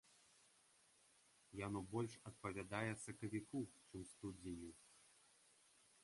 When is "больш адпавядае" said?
1.91-2.89